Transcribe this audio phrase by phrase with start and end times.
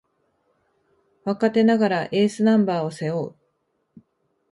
[1.25, 3.35] 若手ながらエースナンバーを背負う